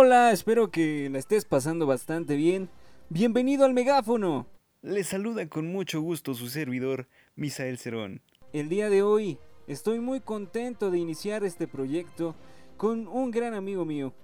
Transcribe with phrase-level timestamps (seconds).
[0.00, 2.70] hola, espero que la estés pasando bastante bien.
[3.10, 4.46] Bienvenido al megáfono.
[4.80, 7.06] Le saluda con mucho gusto su servidor,
[7.36, 8.22] Misael Cerón.
[8.54, 12.34] El día de hoy estoy muy contento de iniciar este proyecto
[12.78, 14.14] con un gran amigo mío.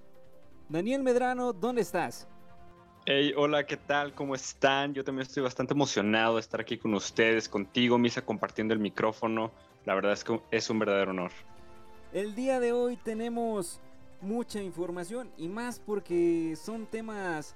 [0.70, 2.26] Daniel Medrano, ¿dónde estás?
[3.04, 4.14] Hey, hola, ¿qué tal?
[4.14, 4.94] ¿Cómo están?
[4.94, 9.52] Yo también estoy bastante emocionado de estar aquí con ustedes, contigo, Misa, compartiendo el micrófono.
[9.84, 11.32] La verdad es que es un verdadero honor.
[12.14, 13.82] El día de hoy tenemos
[14.20, 17.54] mucha información y más porque son temas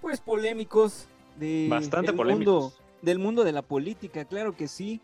[0.00, 1.06] pues polémicos
[1.38, 5.00] de bastante del polémicos mundo, del mundo de la política, claro que sí.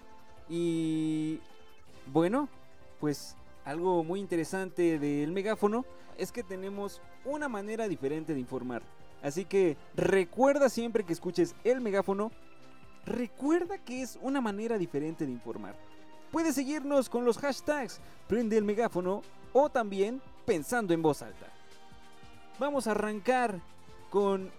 [0.49, 1.41] Y
[2.13, 2.49] bueno,
[3.01, 5.85] pues algo muy interesante del megáfono
[6.17, 8.83] es que tenemos una manera diferente de informar.
[9.23, 12.31] Así que recuerda siempre que escuches el megáfono,
[13.05, 15.75] recuerda que es una manera diferente de informar.
[16.31, 19.23] Puedes seguirnos con los hashtags prende el megáfono
[19.53, 21.52] o también pensando en voz alta.
[22.59, 23.61] Vamos a arrancar
[24.11, 24.51] con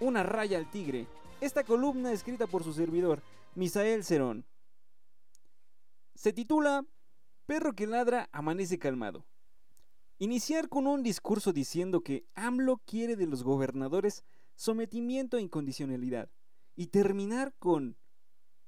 [0.00, 1.06] una raya al tigre.
[1.40, 3.22] Esta columna escrita por su servidor,
[3.54, 4.44] Misael Cerón.
[6.14, 6.84] Se titula
[7.46, 9.24] Perro que ladra amanece calmado.
[10.18, 16.30] Iniciar con un discurso diciendo que AMLO quiere de los gobernadores sometimiento e incondicionalidad.
[16.74, 17.96] Y terminar con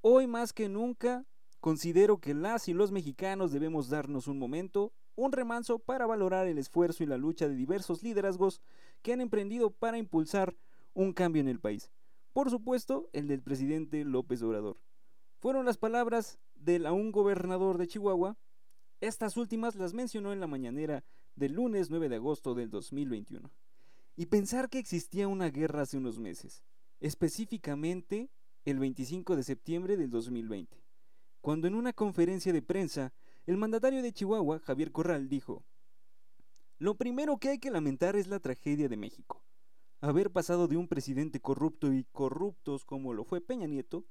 [0.01, 1.27] Hoy más que nunca
[1.61, 6.59] considero que las y los mexicanos debemos darnos un momento, un remanso para valorar el
[6.59, 8.63] esfuerzo y la lucha de diversos liderazgos
[9.03, 10.57] que han emprendido para impulsar
[10.95, 11.91] un cambio en el país.
[12.33, 14.79] Por supuesto, el del presidente López Obrador.
[15.41, 18.37] Fueron las palabras del aún gobernador de Chihuahua.
[19.01, 23.51] Estas últimas las mencionó en la mañanera del lunes 9 de agosto del 2021.
[24.15, 26.63] Y pensar que existía una guerra hace unos meses,
[27.01, 28.31] específicamente
[28.65, 30.81] el 25 de septiembre del 2020,
[31.41, 33.13] cuando en una conferencia de prensa
[33.49, 35.65] el mandatario de Chihuahua, Javier Corral, dijo,
[36.79, 39.43] Lo primero que hay que lamentar es la tragedia de México.
[40.03, 44.05] Haber pasado de un presidente corrupto y corruptos como lo fue Peña Nieto,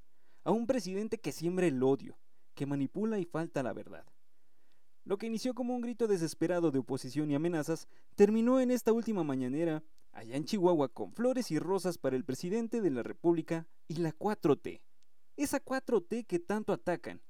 [0.44, 2.18] a un presidente que siembra el odio,
[2.56, 4.08] que manipula y falta la verdad.
[5.04, 9.24] Lo que inició como un grito desesperado de oposición y amenazas terminó en esta última
[9.24, 9.84] mañanera,
[10.14, 14.18] allá en Chihuahua, con flores y rosas para el presidente de la República y la
[14.18, 14.82] 4T.
[15.36, 17.22] Esa 4T que tanto atacan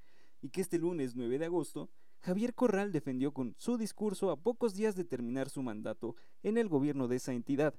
[0.41, 1.89] y que este lunes 9 de agosto
[2.19, 6.67] Javier Corral defendió con su discurso a pocos días de terminar su mandato en el
[6.67, 7.75] gobierno de esa entidad.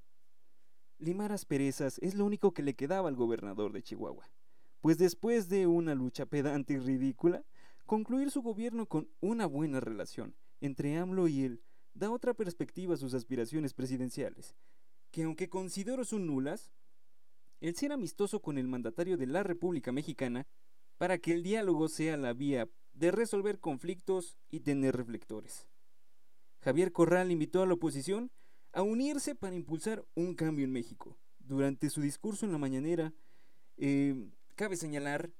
[0.98, 4.28] Limar asperezas es lo único que le quedaba al gobernador de Chihuahua,
[4.80, 7.44] pues después de una lucha pedante y ridícula,
[7.86, 11.62] concluir su gobierno con una buena relación entre AMLO y él
[11.94, 14.56] da otra perspectiva a sus aspiraciones presidenciales,
[15.10, 16.72] que aunque considero son nulas,
[17.60, 20.46] el ser amistoso con el mandatario de la República Mexicana
[20.98, 25.69] para que el diálogo sea la vía de resolver conflictos y tener reflectores.
[26.60, 28.31] Javier Corral invitó a la oposición
[28.72, 31.16] a unirse para impulsar un cambio en México.
[31.38, 33.14] Durante su discurso en la mañanera,
[33.76, 35.31] eh, cabe señalar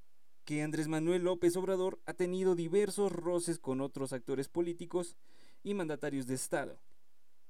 [0.44, 5.16] que Andrés Manuel López Obrador ha tenido diversos roces con otros actores políticos
[5.62, 6.80] y mandatarios de Estado,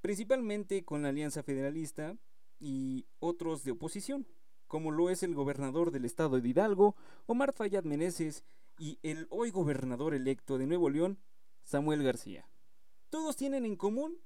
[0.00, 2.16] principalmente con la Alianza Federalista
[2.58, 4.26] y otros de oposición
[4.68, 6.94] como lo es el gobernador del estado de Hidalgo,
[7.26, 8.44] Omar Fayad Meneses,
[8.78, 11.18] y el hoy gobernador electo de Nuevo León,
[11.64, 12.48] Samuel García.
[13.10, 14.20] Todos tienen en común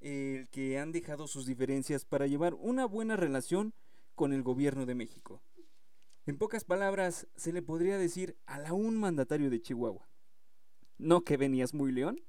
[0.00, 3.74] el que han dejado sus diferencias para llevar una buena relación
[4.14, 5.42] con el gobierno de México.
[6.26, 10.08] En pocas palabras, se le podría decir al aún mandatario de Chihuahua.
[10.98, 12.20] ¿No que venías muy león?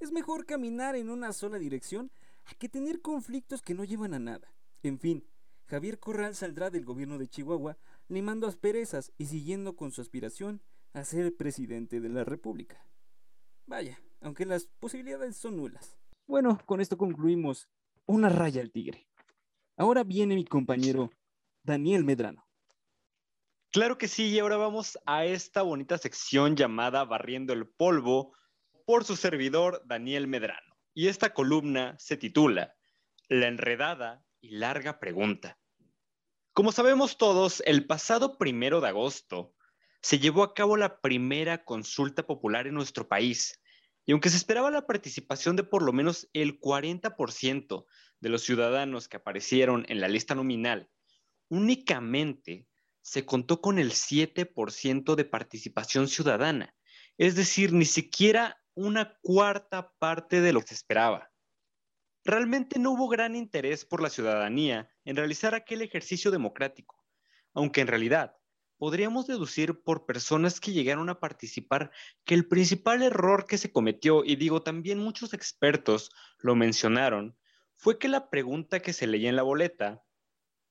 [0.00, 2.10] Es mejor caminar en una sola dirección
[2.46, 4.54] a que tener conflictos que no llevan a nada.
[4.82, 5.24] En fin,
[5.68, 7.76] Javier Corral saldrá del gobierno de Chihuahua
[8.08, 10.62] limando asperezas y siguiendo con su aspiración
[10.94, 12.82] a ser presidente de la República.
[13.66, 15.98] Vaya, aunque las posibilidades son nulas.
[16.26, 17.68] Bueno, con esto concluimos
[18.06, 19.08] una raya al tigre.
[19.76, 21.10] Ahora viene mi compañero
[21.62, 22.46] Daniel Medrano.
[23.70, 28.32] Claro que sí, y ahora vamos a esta bonita sección llamada Barriendo el Polvo
[28.86, 30.78] por su servidor Daniel Medrano.
[30.94, 32.74] Y esta columna se titula
[33.28, 35.58] La enredada y larga pregunta.
[36.52, 39.54] Como sabemos todos, el pasado primero de agosto
[40.02, 43.60] se llevó a cabo la primera consulta popular en nuestro país.
[44.06, 47.84] Y aunque se esperaba la participación de por lo menos el 40%
[48.20, 50.88] de los ciudadanos que aparecieron en la lista nominal,
[51.48, 52.66] únicamente
[53.02, 56.74] se contó con el 7% de participación ciudadana,
[57.16, 61.30] es decir, ni siquiera una cuarta parte de lo que se esperaba
[62.28, 67.02] realmente no hubo gran interés por la ciudadanía en realizar aquel ejercicio democrático,
[67.54, 68.36] aunque en realidad
[68.76, 71.90] podríamos deducir por personas que llegaron a participar
[72.26, 77.34] que el principal error que se cometió, y digo también muchos expertos lo mencionaron,
[77.76, 80.04] fue que la pregunta que se leía en la boleta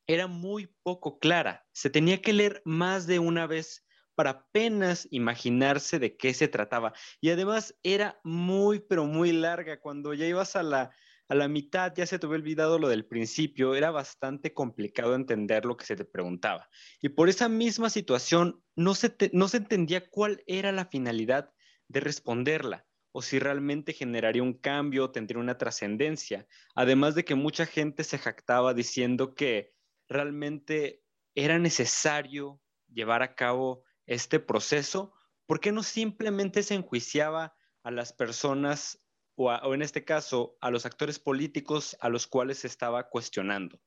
[0.06, 1.65] era muy poco clara.
[1.71, 3.83] Se tenía que leer más de una vez
[4.13, 6.94] para apenas imaginarse de qué se trataba.
[7.19, 9.80] Y además era muy, pero muy larga.
[9.80, 10.92] Cuando ya ibas a la,
[11.29, 15.65] a la mitad, ya se te había olvidado lo del principio, era bastante complicado entender
[15.65, 16.69] lo que se te preguntaba.
[17.01, 21.51] Y por esa misma situación, no se, no se entendía cuál era la finalidad
[21.88, 26.45] de responderla o si realmente generaría un cambio, tendría una trascendencia.
[26.75, 29.74] Además de que mucha gente se jactaba diciendo que
[30.07, 31.01] realmente
[31.33, 35.13] era necesario llevar a cabo este proceso,
[35.47, 39.01] ¿por qué no simplemente se enjuiciaba a las personas
[39.38, 43.80] o, en este caso a los actores políticos a los cuales se estaba cuestionando?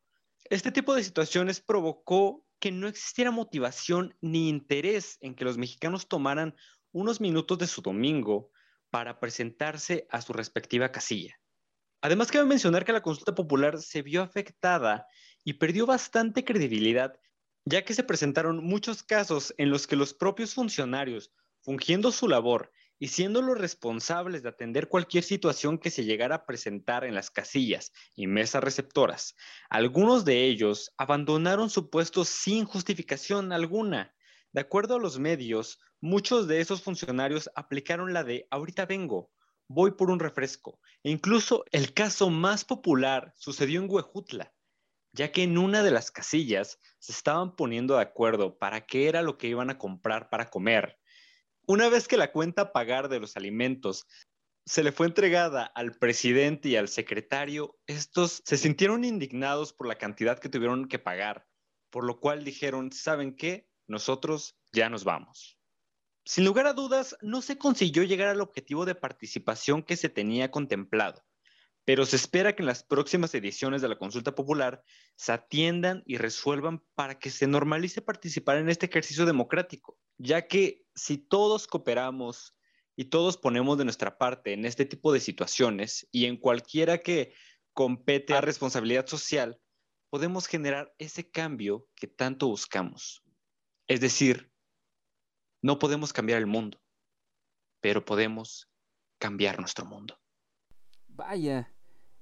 [0.44, 6.08] Este tipo de situaciones provocó que no existiera motivación ni interés en que los mexicanos
[6.08, 6.54] tomaran
[6.92, 8.50] unos minutos de su domingo
[8.90, 11.38] para presentarse a su respectiva casilla.
[12.00, 15.06] Además, cabe mencionar que la consulta popular se vio afectada
[15.44, 17.18] y perdió bastante credibilidad,
[17.64, 22.72] ya que se presentaron muchos casos en los que los propios funcionarios, fungiendo su labor
[23.02, 27.30] y siendo los responsables de atender cualquier situación que se llegara a presentar en las
[27.30, 29.34] casillas y mesas receptoras,
[29.70, 34.14] algunos de ellos abandonaron su puesto sin justificación alguna.
[34.52, 39.32] De acuerdo a los medios, muchos de esos funcionarios aplicaron la de ahorita vengo,
[39.66, 40.78] voy por un refresco.
[41.02, 44.52] E incluso el caso más popular sucedió en Huejutla,
[45.12, 49.22] ya que en una de las casillas se estaban poniendo de acuerdo para qué era
[49.22, 50.99] lo que iban a comprar para comer.
[51.70, 54.04] Una vez que la cuenta a pagar de los alimentos
[54.66, 59.96] se le fue entregada al presidente y al secretario, estos se sintieron indignados por la
[59.96, 61.46] cantidad que tuvieron que pagar,
[61.90, 63.68] por lo cual dijeron, ¿saben qué?
[63.86, 65.60] Nosotros ya nos vamos.
[66.24, 70.50] Sin lugar a dudas, no se consiguió llegar al objetivo de participación que se tenía
[70.50, 71.24] contemplado
[71.84, 74.82] pero se espera que en las próximas ediciones de la consulta popular
[75.16, 80.84] se atiendan y resuelvan para que se normalice participar en este ejercicio democrático, ya que
[80.94, 82.56] si todos cooperamos
[82.96, 87.32] y todos ponemos de nuestra parte en este tipo de situaciones y en cualquiera que
[87.72, 89.60] compete a responsabilidad social,
[90.10, 93.22] podemos generar ese cambio que tanto buscamos.
[93.86, 94.52] Es decir,
[95.62, 96.80] no podemos cambiar el mundo,
[97.80, 98.70] pero podemos
[99.18, 100.18] cambiar nuestro mundo.
[101.08, 101.72] Vaya,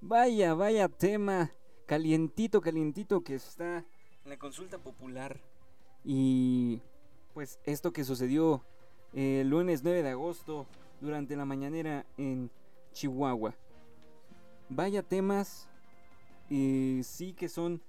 [0.01, 1.53] vaya, vaya tema
[1.87, 3.85] calientito, calientito que está
[4.25, 5.41] en la consulta popular.
[6.05, 6.81] Y
[7.39, 8.65] pues esto que sucedió
[9.13, 10.67] el lunes 9 de agosto
[11.01, 12.51] durante la mañanera en
[12.93, 13.55] Chihuahua.
[14.69, 15.69] Vaya temas,
[16.51, 17.81] y sí que son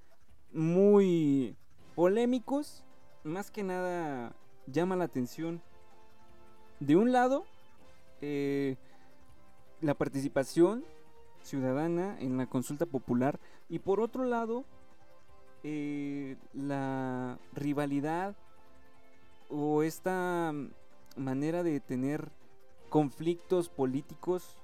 [0.53, 1.55] muy
[1.95, 2.85] polémicos.
[3.23, 4.35] Más que nada
[4.67, 5.63] llama la atención.
[6.79, 7.43] De un lado,
[8.21, 8.77] eh,
[9.81, 10.85] la participación
[11.41, 14.63] ciudadana en la consulta popular y por otro lado
[15.63, 18.35] eh, la rivalidad
[19.49, 20.53] o esta
[21.15, 22.29] manera de tener
[22.89, 24.55] conflictos políticos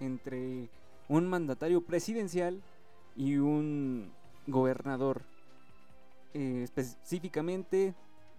[0.00, 0.68] entre
[1.08, 2.62] un mandatario presidencial
[3.16, 4.12] y un
[4.46, 5.22] gobernador
[6.34, 7.94] eh, específicamente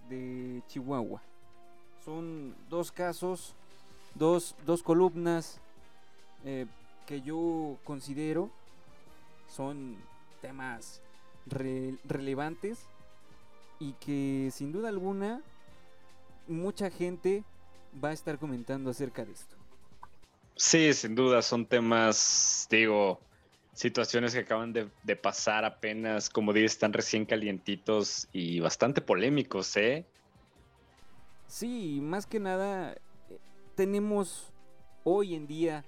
[0.10, 1.22] de Chihuahua.
[2.04, 3.56] Son dos casos,
[4.14, 5.60] dos, dos columnas
[6.44, 6.68] eh,
[7.08, 8.50] que yo considero
[9.48, 9.96] son
[10.42, 11.02] temas
[11.46, 12.80] relevantes
[13.80, 15.42] y que sin duda alguna
[16.48, 17.44] mucha gente
[18.04, 19.56] va a estar comentando acerca de esto.
[20.56, 23.20] Sí, sin duda son temas, digo,
[23.74, 29.76] situaciones que acaban de, de pasar apenas, como dices, están recién calientitos y bastante polémicos,
[29.76, 30.06] ¿eh?
[31.48, 32.98] Sí, más que nada eh,
[33.76, 34.52] tenemos
[35.04, 35.86] hoy en día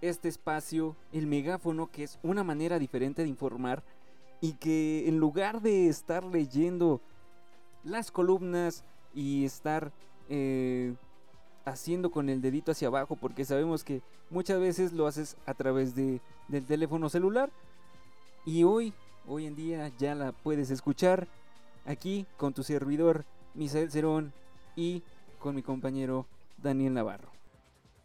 [0.00, 3.82] este espacio, el megáfono, que es una manera diferente de informar
[4.40, 7.00] y que en lugar de estar leyendo
[7.84, 8.84] las columnas
[9.16, 9.90] y estar
[10.28, 10.94] eh,
[11.64, 15.96] haciendo con el dedito hacia abajo, porque sabemos que muchas veces lo haces a través
[15.96, 17.50] de, del teléfono celular
[18.44, 18.92] y hoy,
[19.26, 21.26] hoy en día ya la puedes escuchar
[21.86, 24.32] aquí con tu servidor Misael Cerón
[24.76, 25.02] y
[25.38, 26.26] con mi compañero
[26.58, 27.32] Daniel Navarro.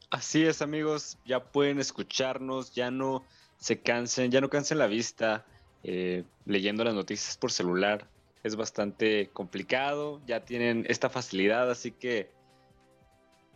[0.10, 3.24] Así es, amigos, ya pueden escucharnos, ya no
[3.58, 5.46] se cansen, ya no cansen la vista
[5.84, 8.08] eh, leyendo las noticias por celular.
[8.44, 12.32] Es bastante complicado, ya tienen esta facilidad, así que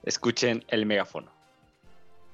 [0.04, 1.32] escuchen el megáfono.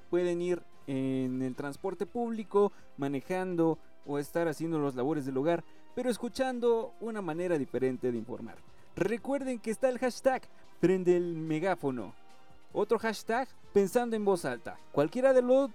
[0.10, 5.64] Pueden ir en el transporte público, manejando o estar haciendo los labores del hogar,
[5.96, 8.58] pero escuchando una manera diferente de informar.
[8.96, 10.42] Recuerden que está el hashtag
[10.80, 12.14] prende el megáfono
[12.74, 14.78] otro hashtag pensando en voz alta.
[14.92, 15.72] Cualquiera de, los,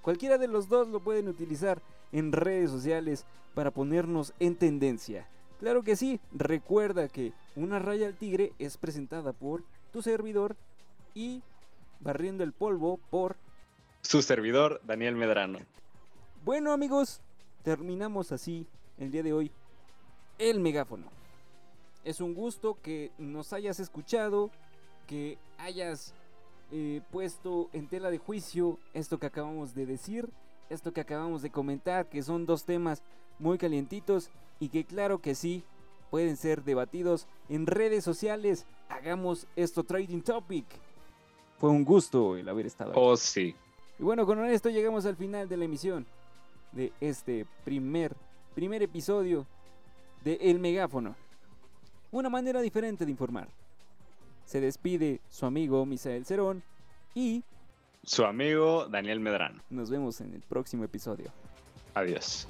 [0.00, 5.28] cualquiera de los dos lo pueden utilizar en redes sociales para ponernos en tendencia.
[5.62, 10.56] Claro que sí, recuerda que una raya al tigre es presentada por tu servidor
[11.14, 11.40] y
[12.00, 13.36] barriendo el polvo por
[14.00, 15.60] su servidor Daniel Medrano.
[16.44, 17.20] Bueno amigos,
[17.62, 18.66] terminamos así
[18.98, 19.52] el día de hoy
[20.40, 21.06] el megáfono.
[22.02, 24.50] Es un gusto que nos hayas escuchado,
[25.06, 26.12] que hayas
[26.72, 30.28] eh, puesto en tela de juicio esto que acabamos de decir,
[30.70, 33.00] esto que acabamos de comentar, que son dos temas
[33.38, 34.28] muy calientitos
[34.62, 35.64] y que claro que sí
[36.08, 38.64] pueden ser debatidos en redes sociales.
[38.88, 40.64] Hagamos esto trading topic.
[41.58, 43.00] Fue un gusto el haber estado aquí.
[43.02, 43.56] Oh, sí.
[43.98, 46.06] Y bueno, con esto llegamos al final de la emisión
[46.70, 48.14] de este primer,
[48.54, 49.48] primer episodio
[50.22, 51.16] de El Megáfono.
[52.12, 53.48] Una manera diferente de informar.
[54.44, 56.62] Se despide su amigo Misael Cerón
[57.16, 57.42] y
[58.04, 59.60] su amigo Daniel Medrano.
[59.70, 61.32] Nos vemos en el próximo episodio.
[61.94, 62.46] Adiós.